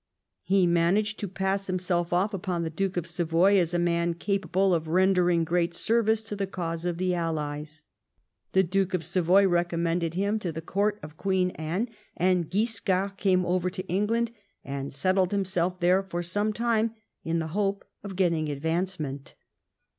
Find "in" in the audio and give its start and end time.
17.23-17.37